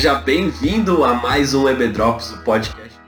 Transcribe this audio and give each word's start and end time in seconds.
Seja 0.00 0.14
bem-vindo 0.14 1.04
a 1.04 1.12
mais 1.12 1.52
um 1.52 1.68
Ebedrops, 1.68 2.30
o 2.30 2.38
podcast 2.38 2.98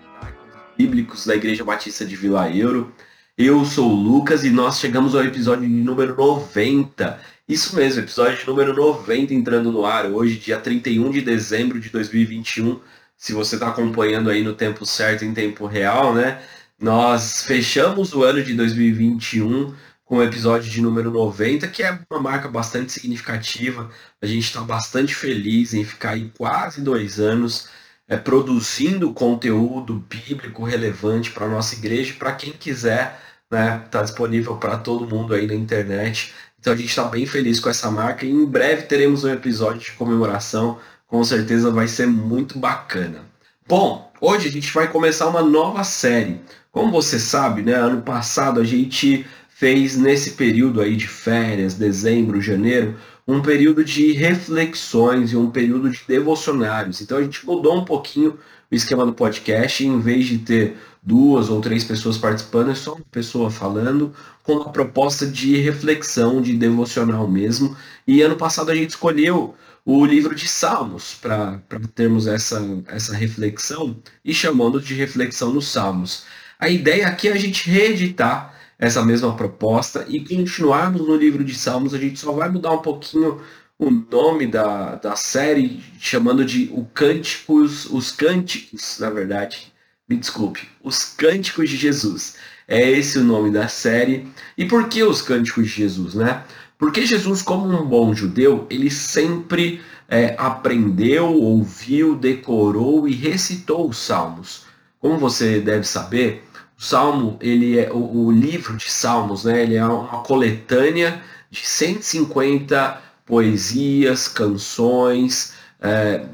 bíblicos 0.76 1.24
da 1.24 1.34
Igreja 1.34 1.64
Batista 1.64 2.04
de 2.04 2.14
Vila 2.14 2.54
Euro. 2.54 2.92
Eu 3.38 3.64
sou 3.64 3.90
o 3.90 3.94
Lucas 3.94 4.44
e 4.44 4.50
nós 4.50 4.78
chegamos 4.78 5.14
ao 5.14 5.24
episódio 5.24 5.66
número 5.66 6.14
90. 6.14 7.18
Isso 7.48 7.74
mesmo, 7.74 8.02
episódio 8.02 8.46
número 8.46 8.76
90 8.76 9.32
entrando 9.32 9.72
no 9.72 9.86
ar 9.86 10.04
hoje, 10.04 10.36
dia 10.36 10.60
31 10.60 11.10
de 11.10 11.22
dezembro 11.22 11.80
de 11.80 11.88
2021. 11.88 12.78
Se 13.16 13.32
você 13.32 13.54
está 13.56 13.68
acompanhando 13.68 14.28
aí 14.28 14.42
no 14.44 14.52
tempo 14.52 14.84
certo, 14.84 15.24
em 15.24 15.32
tempo 15.32 15.64
real, 15.64 16.12
né? 16.12 16.42
Nós 16.78 17.42
fechamos 17.42 18.12
o 18.12 18.22
ano 18.22 18.42
de 18.42 18.52
2021 18.52 19.72
com 20.12 20.18
o 20.18 20.22
episódio 20.22 20.70
de 20.70 20.82
número 20.82 21.10
90, 21.10 21.68
que 21.68 21.82
é 21.82 21.98
uma 22.10 22.20
marca 22.20 22.46
bastante 22.46 22.92
significativa. 22.92 23.88
A 24.20 24.26
gente 24.26 24.44
está 24.44 24.60
bastante 24.60 25.14
feliz 25.14 25.72
em 25.72 25.86
ficar 25.86 26.10
aí 26.10 26.30
quase 26.36 26.82
dois 26.82 27.18
anos 27.18 27.70
é, 28.06 28.18
produzindo 28.18 29.14
conteúdo 29.14 30.04
bíblico 30.06 30.64
relevante 30.64 31.30
para 31.30 31.46
a 31.46 31.48
nossa 31.48 31.76
igreja. 31.76 32.12
Para 32.18 32.32
quem 32.32 32.52
quiser, 32.52 33.18
né, 33.50 33.82
tá 33.90 34.02
disponível 34.02 34.56
para 34.56 34.76
todo 34.76 35.08
mundo 35.08 35.32
aí 35.32 35.46
na 35.46 35.54
internet. 35.54 36.34
Então 36.60 36.74
a 36.74 36.76
gente 36.76 36.90
está 36.90 37.04
bem 37.04 37.24
feliz 37.24 37.58
com 37.58 37.70
essa 37.70 37.90
marca 37.90 38.26
e 38.26 38.30
em 38.30 38.44
breve 38.44 38.82
teremos 38.82 39.24
um 39.24 39.30
episódio 39.30 39.80
de 39.80 39.92
comemoração. 39.92 40.78
Com 41.06 41.24
certeza 41.24 41.70
vai 41.70 41.88
ser 41.88 42.06
muito 42.06 42.58
bacana. 42.58 43.24
Bom, 43.66 44.12
hoje 44.20 44.48
a 44.48 44.52
gente 44.52 44.74
vai 44.74 44.88
começar 44.88 45.26
uma 45.26 45.42
nova 45.42 45.82
série. 45.84 46.38
Como 46.70 46.92
você 46.92 47.18
sabe, 47.18 47.62
né, 47.62 47.72
ano 47.72 48.02
passado 48.02 48.60
a 48.60 48.64
gente 48.64 49.26
fez 49.62 49.96
nesse 49.96 50.32
período 50.32 50.80
aí 50.80 50.96
de 50.96 51.06
férias, 51.06 51.74
dezembro, 51.74 52.40
janeiro, 52.40 52.96
um 53.24 53.40
período 53.40 53.84
de 53.84 54.10
reflexões 54.10 55.30
e 55.30 55.36
um 55.36 55.52
período 55.52 55.88
de 55.88 56.00
devocionários. 56.04 57.00
Então 57.00 57.16
a 57.16 57.22
gente 57.22 57.46
mudou 57.46 57.78
um 57.78 57.84
pouquinho 57.84 58.36
o 58.68 58.74
esquema 58.74 59.06
do 59.06 59.12
podcast, 59.12 59.86
em 59.86 60.00
vez 60.00 60.26
de 60.26 60.38
ter 60.38 60.76
duas 61.00 61.48
ou 61.48 61.60
três 61.60 61.84
pessoas 61.84 62.18
participando, 62.18 62.72
é 62.72 62.74
só 62.74 62.94
uma 62.94 63.04
pessoa 63.08 63.52
falando, 63.52 64.12
com 64.42 64.54
uma 64.54 64.72
proposta 64.72 65.24
de 65.24 65.56
reflexão, 65.58 66.42
de 66.42 66.54
devocional 66.54 67.28
mesmo. 67.28 67.76
E 68.04 68.20
ano 68.20 68.34
passado 68.34 68.68
a 68.68 68.74
gente 68.74 68.90
escolheu 68.90 69.54
o 69.84 70.04
livro 70.04 70.34
de 70.34 70.48
Salmos 70.48 71.14
para 71.22 71.60
termos 71.94 72.26
essa, 72.26 72.60
essa 72.88 73.14
reflexão 73.14 73.96
e 74.24 74.34
chamando 74.34 74.80
de 74.80 74.92
reflexão 74.92 75.52
nos 75.52 75.68
Salmos. 75.68 76.24
A 76.58 76.68
ideia 76.68 77.06
aqui 77.06 77.28
é 77.28 77.32
a 77.32 77.38
gente 77.38 77.70
reeditar 77.70 78.52
essa 78.82 79.00
mesma 79.00 79.32
proposta 79.36 80.04
e 80.08 80.18
continuarmos 80.18 81.06
no 81.06 81.14
livro 81.14 81.44
de 81.44 81.54
Salmos, 81.54 81.94
a 81.94 81.98
gente 81.98 82.18
só 82.18 82.32
vai 82.32 82.48
mudar 82.48 82.72
um 82.72 82.78
pouquinho 82.78 83.40
o 83.78 83.88
nome 83.88 84.44
da, 84.44 84.96
da 84.96 85.14
série, 85.14 85.80
chamando 86.00 86.44
de 86.44 86.68
o 86.72 86.84
Cânticos, 86.92 87.84
os 87.86 88.10
Cânticos, 88.10 88.98
na 88.98 89.08
verdade, 89.08 89.72
me 90.08 90.16
desculpe, 90.16 90.68
os 90.82 91.04
Cânticos 91.04 91.70
de 91.70 91.76
Jesus. 91.76 92.38
É 92.66 92.90
esse 92.90 93.20
o 93.20 93.24
nome 93.24 93.52
da 93.52 93.68
série. 93.68 94.26
E 94.58 94.64
por 94.64 94.88
que 94.88 95.04
os 95.04 95.22
Cânticos 95.22 95.62
de 95.68 95.70
Jesus, 95.70 96.14
né? 96.14 96.42
Porque 96.76 97.06
Jesus, 97.06 97.40
como 97.40 97.64
um 97.68 97.86
bom 97.86 98.12
judeu, 98.12 98.66
ele 98.68 98.90
sempre 98.90 99.80
é, 100.08 100.34
aprendeu, 100.36 101.32
ouviu, 101.32 102.16
decorou 102.16 103.06
e 103.06 103.12
recitou 103.12 103.88
os 103.88 103.98
salmos. 103.98 104.64
Como 104.98 105.18
você 105.18 105.60
deve 105.60 105.84
saber, 105.84 106.42
Salmo, 106.82 107.38
ele 107.40 107.78
é 107.78 107.92
o, 107.92 108.24
o, 108.24 108.32
livro 108.32 108.76
de 108.76 108.90
Salmos, 108.90 109.44
né? 109.44 109.62
Ele 109.62 109.76
é 109.76 109.84
uma 109.84 110.24
coletânea 110.24 111.22
de 111.48 111.64
150 111.64 113.00
poesias, 113.24 114.26
canções, 114.26 115.54
é, 115.80 116.26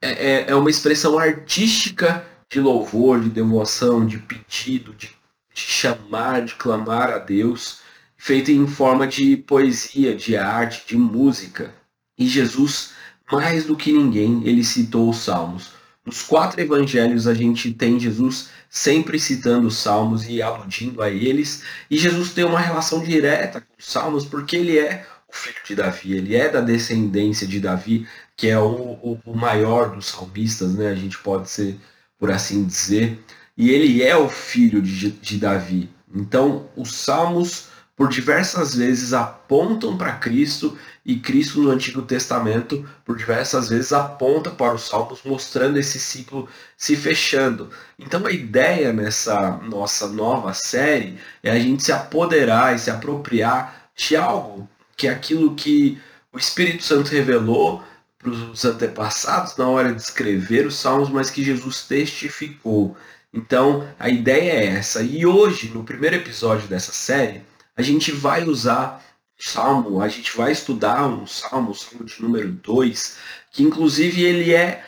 é, 0.00 0.52
é 0.52 0.54
uma 0.54 0.70
expressão 0.70 1.18
artística 1.18 2.24
de 2.48 2.60
louvor, 2.60 3.20
de 3.20 3.28
devoção, 3.28 4.06
de 4.06 4.18
pedido, 4.18 4.94
de, 4.94 5.08
de 5.52 5.60
chamar, 5.60 6.44
de 6.44 6.54
clamar 6.54 7.10
a 7.10 7.18
Deus, 7.18 7.80
feita 8.16 8.52
em 8.52 8.68
forma 8.68 9.04
de 9.04 9.36
poesia, 9.36 10.14
de 10.14 10.36
arte, 10.36 10.84
de 10.86 10.96
música. 10.96 11.74
E 12.16 12.24
Jesus, 12.24 12.92
mais 13.32 13.64
do 13.64 13.74
que 13.74 13.92
ninguém, 13.92 14.42
ele 14.44 14.62
citou 14.62 15.10
os 15.10 15.18
Salmos. 15.18 15.79
Nos 16.04 16.22
quatro 16.22 16.60
evangelhos 16.60 17.26
a 17.26 17.34
gente 17.34 17.72
tem 17.72 18.00
Jesus 18.00 18.48
sempre 18.68 19.18
citando 19.18 19.68
os 19.68 19.76
salmos 19.76 20.26
e 20.26 20.40
aludindo 20.40 21.02
a 21.02 21.10
eles. 21.10 21.62
E 21.90 21.98
Jesus 21.98 22.32
tem 22.32 22.44
uma 22.44 22.58
relação 22.58 23.02
direta 23.02 23.60
com 23.60 23.74
os 23.78 23.86
salmos 23.86 24.24
porque 24.24 24.56
ele 24.56 24.78
é 24.78 25.06
o 25.28 25.32
filho 25.32 25.56
de 25.64 25.74
Davi, 25.74 26.12
ele 26.12 26.34
é 26.34 26.48
da 26.48 26.60
descendência 26.60 27.46
de 27.46 27.60
Davi, 27.60 28.06
que 28.36 28.48
é 28.48 28.58
o, 28.58 29.18
o, 29.24 29.36
maior 29.36 29.94
dos 29.94 30.06
salmistas, 30.06 30.74
né? 30.74 30.88
A 30.88 30.94
gente 30.94 31.18
pode 31.18 31.48
ser 31.48 31.78
por 32.18 32.30
assim 32.30 32.64
dizer. 32.64 33.18
E 33.56 33.70
ele 33.70 34.02
é 34.02 34.16
o 34.16 34.28
filho 34.28 34.80
de, 34.82 35.10
de 35.10 35.38
Davi. 35.38 35.90
Então, 36.12 36.68
os 36.76 36.92
salmos 36.92 37.68
por 38.00 38.08
diversas 38.08 38.74
vezes 38.74 39.12
apontam 39.12 39.94
para 39.94 40.14
Cristo 40.14 40.78
e 41.04 41.18
Cristo 41.18 41.60
no 41.60 41.68
Antigo 41.68 42.00
Testamento 42.00 42.88
por 43.04 43.14
diversas 43.14 43.68
vezes 43.68 43.92
aponta 43.92 44.50
para 44.50 44.72
os 44.72 44.88
Salmos 44.88 45.20
mostrando 45.22 45.78
esse 45.78 46.00
ciclo 46.00 46.48
se 46.78 46.96
fechando. 46.96 47.68
Então 47.98 48.24
a 48.24 48.30
ideia 48.30 48.90
nessa 48.90 49.58
nossa 49.68 50.08
nova 50.08 50.54
série 50.54 51.18
é 51.42 51.50
a 51.50 51.58
gente 51.58 51.82
se 51.82 51.92
apoderar 51.92 52.74
e 52.74 52.78
se 52.78 52.90
apropriar 52.90 53.90
de 53.94 54.16
algo 54.16 54.66
que 54.96 55.06
é 55.06 55.10
aquilo 55.10 55.54
que 55.54 56.00
o 56.32 56.38
Espírito 56.38 56.82
Santo 56.82 57.10
revelou 57.10 57.84
para 58.18 58.30
os 58.30 58.64
antepassados 58.64 59.58
na 59.58 59.68
hora 59.68 59.92
de 59.92 60.00
escrever 60.00 60.66
os 60.66 60.76
Salmos, 60.76 61.10
mas 61.10 61.28
que 61.28 61.44
Jesus 61.44 61.82
testificou. 61.82 62.96
Então 63.30 63.86
a 63.98 64.08
ideia 64.08 64.52
é 64.52 64.66
essa. 64.68 65.02
E 65.02 65.26
hoje, 65.26 65.68
no 65.68 65.84
primeiro 65.84 66.16
episódio 66.16 66.66
dessa 66.66 66.92
série, 66.92 67.49
a 67.80 67.82
gente 67.82 68.12
vai 68.12 68.44
usar 68.44 69.02
o 69.38 69.42
salmo, 69.42 70.02
a 70.02 70.08
gente 70.08 70.36
vai 70.36 70.52
estudar 70.52 71.06
um 71.06 71.26
salmo, 71.26 71.70
o 71.70 71.74
salmo 71.74 72.04
de 72.04 72.20
número 72.20 72.52
2, 72.52 73.16
que 73.50 73.62
inclusive 73.62 74.22
ele 74.22 74.54
é, 74.54 74.84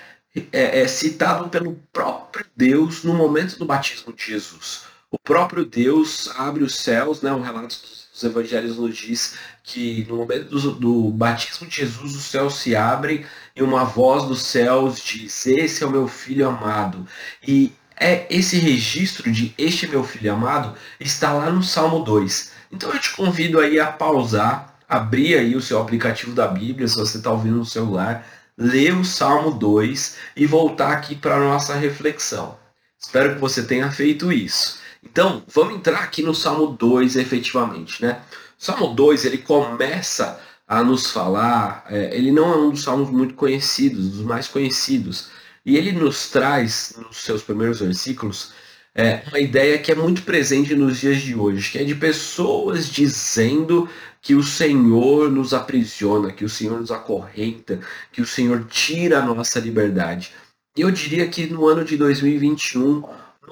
é, 0.53 0.81
é 0.81 0.87
citado 0.87 1.49
pelo 1.49 1.75
próprio 1.91 2.45
Deus 2.55 3.03
no 3.03 3.15
momento 3.15 3.59
do 3.59 3.65
batismo 3.65 4.13
de 4.13 4.27
Jesus. 4.27 4.83
O 5.11 5.19
próprio 5.19 5.65
Deus 5.65 6.31
abre 6.37 6.63
os 6.63 6.77
céus, 6.77 7.23
né? 7.23 7.33
O 7.33 7.41
relato 7.41 7.77
dos 7.81 8.23
evangelhos 8.23 8.77
nos 8.77 8.95
diz 8.95 9.39
que 9.65 10.05
no 10.07 10.17
momento 10.17 10.51
do, 10.51 10.73
do, 10.73 11.11
batismo 11.11 11.67
de 11.67 11.77
Jesus 11.77 12.15
os 12.15 12.25
céus 12.25 12.57
se 12.57 12.77
abrem 12.77 13.25
e 13.57 13.63
uma 13.63 13.85
voz 13.85 14.25
dos 14.25 14.43
céus 14.43 15.01
diz: 15.01 15.47
Esse 15.47 15.83
é 15.83 15.87
o 15.87 15.91
meu 15.91 16.07
filho 16.07 16.47
amado. 16.47 17.07
E 17.47 17.73
é 17.99 18.27
esse 18.29 18.59
registro 18.59 19.31
de 19.31 19.55
este 19.57 19.87
é 19.87 19.89
meu 19.89 20.03
filho 20.03 20.33
amado 20.33 20.75
está 20.99 21.33
lá 21.33 21.51
no 21.51 21.63
Salmo 21.63 22.01
2. 22.01 22.53
Então 22.73 22.91
eu 22.91 22.99
te 22.99 23.15
convido 23.15 23.61
aí 23.61 23.79
a 23.79 23.93
pausar, 23.93 24.75
abrir 24.89 25.37
aí 25.37 25.55
o 25.55 25.61
seu 25.61 25.79
aplicativo 25.79 26.33
da 26.33 26.49
Bíblia, 26.49 26.89
se 26.89 26.97
você 26.97 27.19
está 27.19 27.31
ouvindo 27.31 27.59
no 27.59 27.67
celular, 27.67 28.27
ler 28.57 28.97
o 28.97 29.05
Salmo 29.05 29.51
2 29.51 30.17
e 30.35 30.47
voltar 30.47 30.93
aqui 30.93 31.15
para 31.15 31.37
a 31.37 31.41
nossa 31.41 31.75
reflexão. 31.75 32.57
Espero 32.99 33.35
que 33.35 33.41
você 33.41 33.63
tenha 33.63 33.91
feito 33.91 34.33
isso. 34.33 34.81
Então, 35.03 35.43
vamos 35.53 35.75
entrar 35.75 36.01
aqui 36.01 36.23
no 36.23 36.35
Salmo 36.35 36.69
2 36.69 37.17
efetivamente, 37.17 38.01
né? 38.01 38.23
O 38.59 38.65
Salmo 38.65 38.95
2, 38.95 39.25
ele 39.25 39.39
começa 39.39 40.41
a 40.67 40.83
nos 40.83 41.11
falar, 41.11 41.85
é, 41.89 42.17
ele 42.17 42.31
não 42.31 42.53
é 42.53 42.57
um 42.57 42.71
dos 42.71 42.85
salmos 42.85 43.11
muito 43.11 43.35
conhecidos, 43.35 44.11
dos 44.11 44.25
mais 44.25 44.47
conhecidos, 44.47 45.29
e 45.67 45.77
ele 45.77 45.93
nos 45.93 46.31
traz, 46.31 46.95
nos 46.97 47.19
seus 47.19 47.43
primeiros 47.43 47.81
versículos, 47.81 48.53
é 48.95 49.23
uma 49.29 49.39
ideia 49.39 49.79
que 49.79 49.91
é 49.91 49.95
muito 49.95 50.23
presente 50.23 50.75
nos 50.75 51.01
dias 51.01 51.23
de 51.23 51.35
hoje, 51.35 51.71
que 51.71 51.79
é 51.79 51.85
de 51.85 51.95
pessoas 51.95 52.89
dizendo 52.91 53.89
que 54.21 54.35
o 54.35 54.43
Senhor 54.43 55.31
nos 55.31 55.55
aprisiona, 55.55 56.31
que 56.31 56.45
o 56.45 56.49
Senhor 56.49 56.79
nos 56.79 56.91
acorrenta, 56.91 57.81
que 58.13 58.21
o 58.21 58.27
Senhor 58.27 58.65
tira 58.69 59.19
a 59.19 59.23
nossa 59.23 59.59
liberdade. 59.59 60.33
Eu 60.77 60.91
diria 60.91 61.27
que 61.29 61.47
no 61.47 61.67
ano 61.67 61.85
de 61.85 61.97
2021, 61.97 63.03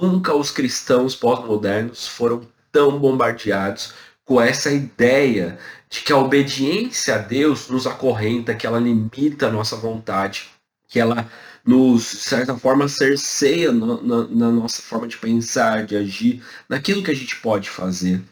nunca 0.00 0.34
os 0.34 0.50
cristãos 0.50 1.14
pós-modernos 1.14 2.06
foram 2.06 2.46
tão 2.70 2.98
bombardeados 2.98 3.94
com 4.24 4.40
essa 4.40 4.70
ideia 4.70 5.58
de 5.88 6.02
que 6.02 6.12
a 6.12 6.18
obediência 6.18 7.16
a 7.16 7.18
Deus 7.18 7.68
nos 7.68 7.86
acorrenta, 7.86 8.54
que 8.54 8.66
ela 8.66 8.78
limita 8.78 9.48
a 9.48 9.50
nossa 9.50 9.74
vontade, 9.74 10.48
que 10.86 11.00
ela 11.00 11.28
nos, 11.64 12.10
de 12.10 12.18
certa 12.18 12.56
forma, 12.56 12.88
cerceia 12.88 13.72
na, 13.72 14.00
na, 14.02 14.28
na 14.28 14.50
nossa 14.50 14.82
forma 14.82 15.06
de 15.06 15.16
pensar, 15.16 15.84
de 15.84 15.96
agir, 15.96 16.42
naquilo 16.68 17.02
que 17.02 17.10
a 17.10 17.14
gente 17.14 17.36
pode 17.36 17.68
fazer. 17.68 18.22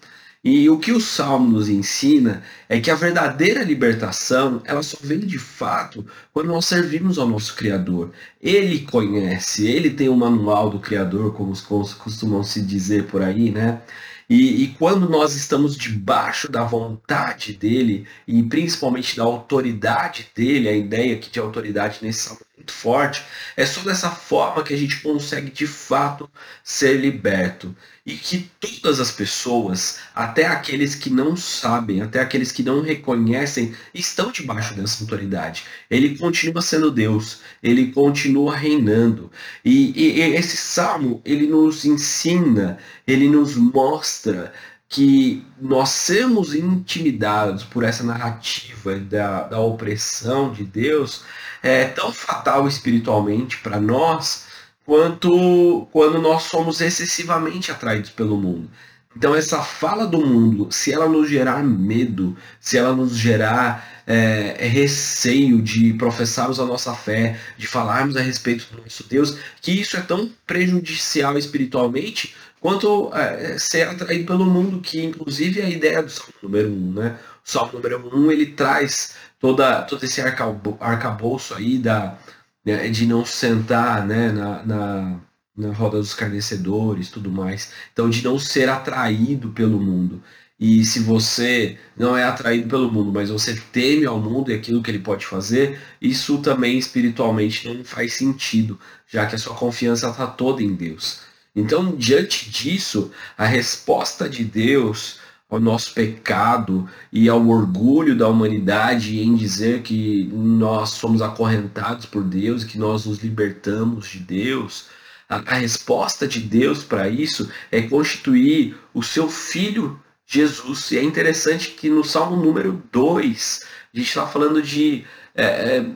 E 0.42 0.70
o 0.70 0.78
que 0.78 0.92
o 0.92 1.00
Salmo 1.00 1.50
nos 1.50 1.68
ensina 1.68 2.42
é 2.68 2.80
que 2.80 2.90
a 2.90 2.94
verdadeira 2.94 3.62
libertação, 3.64 4.62
ela 4.64 4.82
só 4.82 4.96
vem 5.02 5.18
de 5.18 5.38
fato 5.38 6.06
quando 6.32 6.46
nós 6.46 6.64
servimos 6.64 7.18
ao 7.18 7.28
nosso 7.28 7.56
Criador. 7.56 8.12
Ele 8.40 8.80
conhece, 8.80 9.66
ele 9.66 9.90
tem 9.90 10.08
o 10.08 10.12
um 10.12 10.16
manual 10.16 10.70
do 10.70 10.78
Criador, 10.78 11.34
como 11.34 11.52
costumam 11.98 12.42
se 12.44 12.62
dizer 12.62 13.06
por 13.06 13.20
aí, 13.20 13.50
né? 13.50 13.82
E, 14.30 14.62
e, 14.62 14.68
quando 14.78 15.08
nós 15.08 15.34
estamos 15.34 15.74
debaixo 15.76 16.50
da 16.52 16.62
vontade 16.62 17.54
dele, 17.54 18.06
e 18.26 18.42
principalmente 18.42 19.16
da 19.16 19.24
autoridade 19.24 20.30
dele, 20.34 20.68
a 20.68 20.76
ideia 20.76 21.14
aqui 21.16 21.30
de 21.30 21.40
autoridade 21.40 21.98
nesse 22.02 22.20
salmo 22.20 22.47
muito 22.68 22.72
forte, 22.72 23.24
é 23.56 23.64
só 23.64 23.80
dessa 23.80 24.10
forma 24.10 24.62
que 24.62 24.74
a 24.74 24.76
gente 24.76 25.00
consegue 25.00 25.50
de 25.50 25.66
fato 25.66 26.30
ser 26.62 26.98
liberto. 27.00 27.74
E 28.04 28.14
que 28.14 28.50
todas 28.58 29.00
as 29.00 29.10
pessoas, 29.10 29.98
até 30.14 30.46
aqueles 30.46 30.94
que 30.94 31.10
não 31.10 31.36
sabem, 31.36 32.00
até 32.00 32.20
aqueles 32.20 32.50
que 32.50 32.62
não 32.62 32.80
reconhecem, 32.80 33.74
estão 33.92 34.32
debaixo 34.32 34.74
dessa 34.74 35.04
autoridade. 35.04 35.64
Ele 35.90 36.16
continua 36.16 36.62
sendo 36.62 36.90
Deus, 36.90 37.40
ele 37.62 37.92
continua 37.92 38.56
reinando. 38.56 39.30
E, 39.62 39.92
e, 39.94 40.20
e 40.20 40.36
esse 40.36 40.56
salmo, 40.56 41.20
ele 41.22 41.46
nos 41.46 41.84
ensina, 41.84 42.78
ele 43.06 43.28
nos 43.28 43.56
mostra 43.56 44.54
que 44.88 45.44
nós 45.60 45.90
sermos 45.90 46.54
intimidados 46.54 47.62
por 47.62 47.84
essa 47.84 48.02
narrativa 48.02 48.98
da, 48.98 49.42
da 49.42 49.60
opressão 49.60 50.50
de 50.50 50.64
Deus 50.64 51.24
é 51.62 51.84
tão 51.84 52.10
fatal 52.10 52.66
espiritualmente 52.66 53.58
para 53.58 53.78
nós 53.78 54.46
quanto 54.86 55.86
quando 55.92 56.18
nós 56.18 56.44
somos 56.44 56.80
excessivamente 56.80 57.70
atraídos 57.70 58.10
pelo 58.10 58.38
mundo. 58.38 58.70
Então 59.14 59.34
essa 59.34 59.62
fala 59.62 60.06
do 60.06 60.24
mundo, 60.24 60.68
se 60.70 60.92
ela 60.92 61.08
nos 61.08 61.28
gerar 61.28 61.62
medo, 61.62 62.36
se 62.58 62.78
ela 62.78 62.94
nos 62.94 63.14
gerar 63.16 63.97
é, 64.08 64.66
receio 64.66 65.60
de 65.60 65.92
professarmos 65.92 66.58
a 66.58 66.64
nossa 66.64 66.94
fé, 66.94 67.38
de 67.58 67.66
falarmos 67.66 68.16
a 68.16 68.22
respeito 68.22 68.66
do 68.72 68.82
nosso 68.82 69.06
Deus, 69.06 69.36
que 69.60 69.70
isso 69.70 69.98
é 69.98 70.00
tão 70.00 70.32
prejudicial 70.46 71.36
espiritualmente 71.36 72.34
quanto 72.58 73.14
é, 73.14 73.58
ser 73.58 73.86
atraído 73.86 74.24
pelo 74.24 74.46
mundo, 74.46 74.80
que 74.80 75.04
inclusive 75.04 75.60
é 75.60 75.66
a 75.66 75.68
ideia 75.68 76.02
do 76.02 76.10
Salmo 76.10 76.32
número 76.42 76.70
1, 76.70 76.72
um, 76.72 76.92
né? 76.94 77.18
O 77.46 77.50
Salmo 77.50 77.72
número 77.74 78.16
1, 78.16 78.18
um, 78.18 78.32
ele 78.32 78.46
traz 78.46 79.14
toda, 79.38 79.82
todo 79.82 80.02
esse 80.02 80.22
arcabouço 80.22 81.54
aí 81.54 81.78
da, 81.78 82.18
né, 82.64 82.88
de 82.88 83.06
não 83.06 83.26
sentar 83.26 84.06
né, 84.06 84.32
na, 84.32 84.62
na, 84.64 85.20
na 85.54 85.72
roda 85.74 85.98
dos 85.98 86.14
carnecedores 86.14 87.10
tudo 87.10 87.30
mais. 87.30 87.72
Então, 87.92 88.08
de 88.08 88.24
não 88.24 88.38
ser 88.38 88.70
atraído 88.70 89.50
pelo 89.50 89.78
mundo. 89.78 90.22
E 90.58 90.84
se 90.84 91.00
você 91.00 91.78
não 91.96 92.16
é 92.16 92.24
atraído 92.24 92.68
pelo 92.68 92.90
mundo, 92.90 93.12
mas 93.12 93.30
você 93.30 93.54
teme 93.72 94.04
ao 94.06 94.18
mundo 94.18 94.50
e 94.50 94.54
aquilo 94.54 94.82
que 94.82 94.90
ele 94.90 94.98
pode 94.98 95.24
fazer, 95.24 95.80
isso 96.02 96.38
também 96.38 96.76
espiritualmente 96.76 97.68
não 97.68 97.84
faz 97.84 98.14
sentido, 98.14 98.78
já 99.06 99.24
que 99.26 99.36
a 99.36 99.38
sua 99.38 99.54
confiança 99.54 100.10
está 100.10 100.26
toda 100.26 100.62
em 100.62 100.74
Deus. 100.74 101.20
Então, 101.54 101.94
diante 101.96 102.50
disso, 102.50 103.12
a 103.36 103.46
resposta 103.46 104.28
de 104.28 104.44
Deus 104.44 105.20
ao 105.48 105.58
nosso 105.58 105.94
pecado 105.94 106.88
e 107.12 107.28
ao 107.28 107.46
orgulho 107.48 108.16
da 108.16 108.28
humanidade 108.28 109.18
em 109.20 109.34
dizer 109.34 109.82
que 109.82 110.28
nós 110.32 110.90
somos 110.90 111.22
acorrentados 111.22 112.04
por 112.04 112.22
Deus, 112.22 112.64
que 112.64 112.78
nós 112.78 113.06
nos 113.06 113.18
libertamos 113.20 114.08
de 114.08 114.18
Deus, 114.18 114.86
a 115.28 115.38
resposta 115.54 116.26
de 116.26 116.40
Deus 116.40 116.82
para 116.82 117.08
isso 117.08 117.50
é 117.70 117.82
constituir 117.82 118.76
o 118.92 119.02
seu 119.02 119.28
filho 119.28 119.98
Jesus. 120.28 120.90
E 120.90 120.98
é 120.98 121.02
interessante 121.02 121.70
que 121.70 121.88
no 121.88 122.04
Salmo 122.04 122.36
número 122.36 122.82
2, 122.92 123.64
a 123.94 123.98
gente 123.98 124.08
está 124.08 124.26
falando 124.26 124.60
de 124.62 125.04
é, 125.34 125.44
é, 125.44 125.86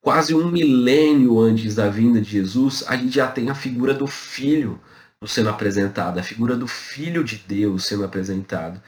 quase 0.00 0.32
um 0.32 0.48
milênio 0.48 1.40
antes 1.40 1.74
da 1.74 1.88
vinda 1.88 2.20
de 2.20 2.30
Jesus, 2.30 2.84
a 2.86 2.96
gente 2.96 3.16
já 3.16 3.26
tem 3.26 3.50
a 3.50 3.54
figura 3.54 3.92
do 3.92 4.06
filho 4.06 4.80
sendo 5.26 5.50
apresentado, 5.50 6.18
a 6.18 6.22
figura 6.22 6.56
do 6.56 6.66
Filho 6.66 7.22
de 7.22 7.36
Deus 7.46 7.84
sendo 7.84 8.04
apresentado. 8.04 8.80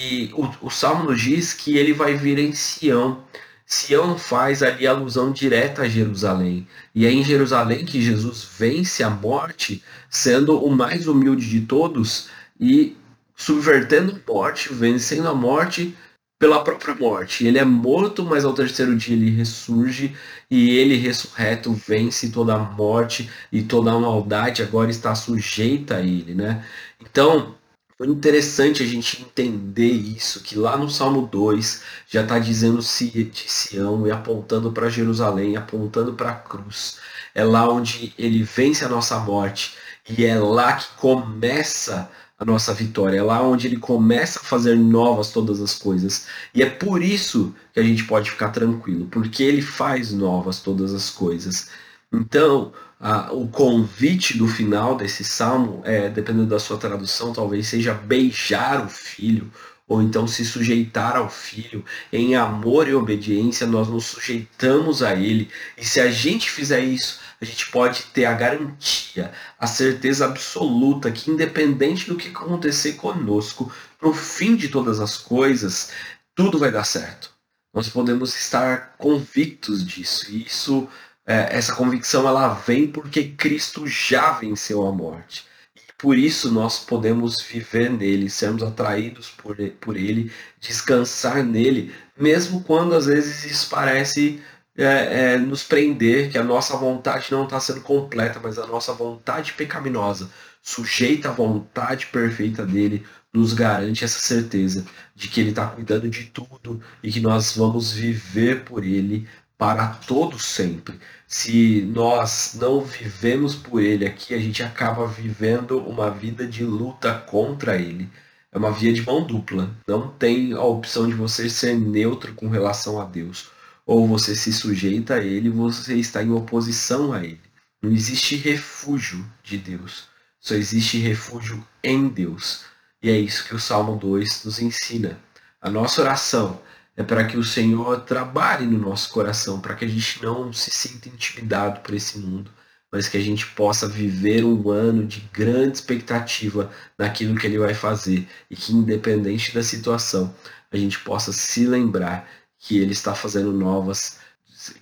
E 0.00 0.28
o, 0.34 0.66
o 0.66 0.70
Salmo 0.70 1.04
nos 1.04 1.20
diz 1.20 1.52
que 1.54 1.76
ele 1.76 1.92
vai 1.92 2.14
vir 2.14 2.36
em 2.38 2.52
Sião. 2.52 3.22
Sião 3.64 4.18
faz 4.18 4.60
ali 4.60 4.86
alusão 4.88 5.30
direta 5.30 5.82
a 5.82 5.88
Jerusalém. 5.88 6.66
E 6.92 7.06
é 7.06 7.12
em 7.12 7.22
Jerusalém 7.22 7.84
que 7.84 8.02
Jesus 8.02 8.44
vence 8.58 9.04
a 9.04 9.10
morte, 9.10 9.84
sendo 10.10 10.58
o 10.58 10.68
mais 10.74 11.06
humilde 11.06 11.48
de 11.48 11.60
todos 11.60 12.28
e 12.58 12.96
subvertendo 13.38 14.20
a 14.26 14.32
morte, 14.32 14.74
vencendo 14.74 15.28
a 15.28 15.34
morte 15.34 15.96
pela 16.40 16.62
própria 16.62 16.94
morte. 16.94 17.46
Ele 17.46 17.58
é 17.58 17.64
morto, 17.64 18.24
mas 18.24 18.44
ao 18.44 18.52
terceiro 18.52 18.96
dia 18.96 19.14
ele 19.14 19.30
ressurge 19.30 20.14
e 20.50 20.76
ele 20.76 20.96
ressurreto 20.96 21.72
vence 21.72 22.30
toda 22.30 22.54
a 22.54 22.58
morte 22.58 23.30
e 23.52 23.62
toda 23.62 23.92
a 23.92 23.98
maldade 23.98 24.62
agora 24.62 24.90
está 24.90 25.14
sujeita 25.14 25.96
a 25.96 26.00
ele, 26.00 26.34
né? 26.34 26.64
Então, 27.00 27.54
foi 27.96 28.08
interessante 28.08 28.82
a 28.82 28.86
gente 28.86 29.22
entender 29.22 29.90
isso, 29.90 30.42
que 30.42 30.56
lá 30.56 30.76
no 30.76 30.90
Salmo 30.90 31.26
2 31.26 31.82
já 32.08 32.22
está 32.22 32.38
dizendo 32.38 32.78
de 32.78 33.44
Sião 33.46 34.06
e 34.06 34.10
apontando 34.10 34.72
para 34.72 34.88
Jerusalém, 34.88 35.56
apontando 35.56 36.14
para 36.14 36.30
a 36.30 36.34
cruz. 36.34 36.98
É 37.34 37.44
lá 37.44 37.68
onde 37.68 38.12
ele 38.18 38.42
vence 38.42 38.84
a 38.84 38.88
nossa 38.88 39.18
morte 39.20 39.76
e 40.08 40.24
é 40.24 40.38
lá 40.38 40.74
que 40.74 40.86
começa 40.96 42.10
a 42.38 42.44
nossa 42.44 42.72
vitória. 42.72 43.18
É 43.18 43.22
lá 43.22 43.42
onde 43.42 43.66
ele 43.66 43.78
começa 43.78 44.38
a 44.38 44.42
fazer 44.44 44.76
novas 44.76 45.30
todas 45.30 45.60
as 45.60 45.74
coisas. 45.74 46.26
E 46.54 46.62
é 46.62 46.70
por 46.70 47.02
isso 47.02 47.54
que 47.72 47.80
a 47.80 47.82
gente 47.82 48.04
pode 48.04 48.30
ficar 48.30 48.50
tranquilo, 48.50 49.06
porque 49.10 49.42
ele 49.42 49.62
faz 49.62 50.12
novas 50.12 50.60
todas 50.60 50.94
as 50.94 51.10
coisas. 51.10 51.68
Então, 52.12 52.72
a, 53.00 53.32
o 53.32 53.48
convite 53.48 54.38
do 54.38 54.46
final 54.46 54.96
desse 54.96 55.24
salmo, 55.24 55.82
é, 55.84 56.08
dependendo 56.08 56.46
da 56.46 56.58
sua 56.58 56.78
tradução, 56.78 57.32
talvez 57.32 57.66
seja 57.68 57.92
beijar 57.92 58.84
o 58.84 58.88
filho, 58.88 59.50
ou 59.86 60.02
então 60.02 60.26
se 60.26 60.44
sujeitar 60.44 61.16
ao 61.16 61.30
filho. 61.30 61.84
Em 62.12 62.36
amor 62.36 62.88
e 62.88 62.94
obediência, 62.94 63.66
nós 63.66 63.88
nos 63.88 64.04
sujeitamos 64.04 65.02
a 65.02 65.14
ele. 65.14 65.48
E 65.76 65.84
se 65.84 66.00
a 66.00 66.10
gente 66.10 66.50
fizer 66.50 66.80
isso, 66.80 67.20
a 67.40 67.44
gente 67.44 67.70
pode 67.70 68.04
ter 68.06 68.24
a 68.24 68.34
garantia, 68.34 69.32
a 69.58 69.66
certeza 69.66 70.24
absoluta 70.24 71.10
que, 71.10 71.30
independente 71.30 72.08
do 72.08 72.16
que 72.16 72.28
acontecer 72.28 72.94
conosco, 72.94 73.72
no 74.02 74.12
fim 74.12 74.56
de 74.56 74.68
todas 74.68 74.98
as 74.98 75.16
coisas, 75.16 75.92
tudo 76.34 76.58
vai 76.58 76.70
dar 76.70 76.84
certo. 76.84 77.32
Nós 77.72 77.88
podemos 77.88 78.34
estar 78.34 78.96
convictos 78.98 79.86
disso. 79.86 80.30
E 80.30 80.44
isso, 80.44 80.88
é, 81.24 81.56
essa 81.56 81.74
convicção, 81.74 82.26
ela 82.26 82.54
vem 82.54 82.88
porque 82.88 83.28
Cristo 83.36 83.86
já 83.86 84.32
venceu 84.32 84.84
a 84.86 84.92
morte. 84.92 85.46
E 85.76 85.92
por 85.96 86.18
isso 86.18 86.50
nós 86.50 86.80
podemos 86.80 87.40
viver 87.40 87.90
nele, 87.90 88.28
sermos 88.28 88.64
atraídos 88.64 89.30
por, 89.30 89.56
por 89.80 89.96
ele, 89.96 90.32
descansar 90.58 91.44
nele, 91.44 91.94
mesmo 92.16 92.64
quando 92.64 92.94
às 92.94 93.06
vezes 93.06 93.44
isso 93.44 93.68
parece 93.70 94.42
é, 94.78 95.32
é, 95.34 95.38
nos 95.38 95.64
prender 95.64 96.30
que 96.30 96.38
a 96.38 96.44
nossa 96.44 96.76
vontade 96.76 97.32
não 97.32 97.44
está 97.44 97.58
sendo 97.58 97.80
completa, 97.80 98.40
mas 98.40 98.58
a 98.58 98.66
nossa 98.66 98.92
vontade 98.92 99.52
pecaminosa, 99.54 100.30
sujeita 100.62 101.30
à 101.30 101.32
vontade 101.32 102.06
perfeita 102.06 102.64
dele, 102.64 103.04
nos 103.32 103.52
garante 103.52 104.04
essa 104.04 104.20
certeza 104.20 104.84
de 105.16 105.26
que 105.28 105.40
ele 105.40 105.50
está 105.50 105.66
cuidando 105.66 106.08
de 106.08 106.26
tudo 106.26 106.80
e 107.02 107.10
que 107.10 107.20
nós 107.20 107.56
vamos 107.56 107.92
viver 107.92 108.64
por 108.64 108.84
ele 108.84 109.28
para 109.58 109.88
todo 109.88 110.38
sempre. 110.38 110.98
Se 111.26 111.82
nós 111.92 112.56
não 112.60 112.80
vivemos 112.80 113.56
por 113.56 113.82
ele 113.82 114.06
aqui, 114.06 114.32
a 114.32 114.38
gente 114.38 114.62
acaba 114.62 115.06
vivendo 115.08 115.78
uma 115.80 116.08
vida 116.10 116.46
de 116.46 116.64
luta 116.64 117.12
contra 117.14 117.76
ele. 117.76 118.08
É 118.52 118.58
uma 118.58 118.70
via 118.70 118.92
de 118.92 119.02
mão 119.02 119.26
dupla. 119.26 119.70
Não 119.86 120.08
tem 120.08 120.52
a 120.52 120.62
opção 120.62 121.08
de 121.08 121.14
você 121.14 121.50
ser 121.50 121.74
neutro 121.74 122.32
com 122.34 122.48
relação 122.48 123.00
a 123.00 123.04
Deus 123.04 123.50
ou 123.88 124.06
você 124.06 124.36
se 124.36 124.52
sujeita 124.52 125.14
a 125.14 125.24
ele, 125.24 125.48
você 125.48 125.94
está 125.94 126.22
em 126.22 126.30
oposição 126.30 127.10
a 127.10 127.24
ele. 127.24 127.40
Não 127.80 127.90
existe 127.90 128.36
refúgio 128.36 129.24
de 129.42 129.56
Deus, 129.56 130.08
só 130.38 130.54
existe 130.54 130.98
refúgio 130.98 131.66
em 131.82 132.06
Deus. 132.06 132.66
E 133.02 133.08
é 133.08 133.18
isso 133.18 133.46
que 133.48 133.54
o 133.54 133.58
Salmo 133.58 133.96
2 133.96 134.44
nos 134.44 134.60
ensina. 134.60 135.18
A 135.58 135.70
nossa 135.70 136.02
oração 136.02 136.60
é 136.94 137.02
para 137.02 137.24
que 137.24 137.38
o 137.38 137.42
Senhor 137.42 138.02
trabalhe 138.02 138.66
no 138.66 138.76
nosso 138.76 139.10
coração, 139.10 139.58
para 139.58 139.74
que 139.74 139.86
a 139.86 139.88
gente 139.88 140.22
não 140.22 140.52
se 140.52 140.70
sinta 140.70 141.08
intimidado 141.08 141.80
por 141.80 141.94
esse 141.94 142.18
mundo, 142.18 142.50
mas 142.92 143.08
que 143.08 143.16
a 143.16 143.22
gente 143.22 143.46
possa 143.46 143.88
viver 143.88 144.44
um 144.44 144.70
ano 144.70 145.06
de 145.06 145.20
grande 145.32 145.78
expectativa 145.78 146.70
naquilo 146.98 147.38
que 147.38 147.46
ele 147.46 147.58
vai 147.58 147.72
fazer 147.72 148.28
e 148.50 148.56
que, 148.56 148.70
independente 148.70 149.54
da 149.54 149.62
situação, 149.62 150.34
a 150.70 150.76
gente 150.76 150.98
possa 150.98 151.32
se 151.32 151.66
lembrar 151.66 152.28
que 152.58 152.78
ele 152.78 152.92
está 152.92 153.14
fazendo 153.14 153.52
novas, 153.52 154.18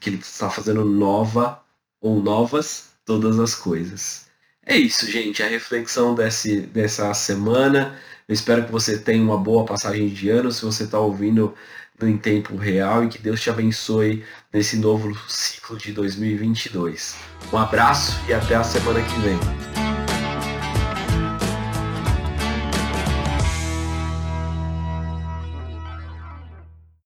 que 0.00 0.10
ele 0.10 0.18
está 0.18 0.50
fazendo 0.50 0.84
nova 0.84 1.62
ou 2.00 2.22
novas 2.22 2.90
todas 3.04 3.38
as 3.38 3.54
coisas. 3.54 4.26
É 4.64 4.76
isso, 4.76 5.08
gente, 5.08 5.42
a 5.42 5.48
reflexão 5.48 6.14
desse, 6.14 6.60
dessa 6.60 7.12
semana. 7.14 7.96
Eu 8.28 8.34
espero 8.34 8.64
que 8.64 8.72
você 8.72 8.98
tenha 8.98 9.22
uma 9.22 9.38
boa 9.38 9.64
passagem 9.64 10.08
de 10.08 10.28
ano, 10.28 10.50
se 10.50 10.64
você 10.64 10.82
está 10.82 10.98
ouvindo 10.98 11.54
em 12.02 12.18
tempo 12.18 12.56
real 12.56 13.04
e 13.04 13.08
que 13.08 13.18
Deus 13.18 13.40
te 13.40 13.48
abençoe 13.48 14.24
nesse 14.52 14.76
novo 14.76 15.16
ciclo 15.28 15.78
de 15.78 15.92
2022. 15.92 17.16
Um 17.52 17.58
abraço 17.58 18.18
e 18.28 18.34
até 18.34 18.56
a 18.56 18.64
semana 18.64 19.00
que 19.00 19.20
vem. 19.20 19.85